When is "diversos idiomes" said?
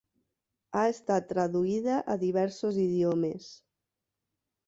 2.23-3.53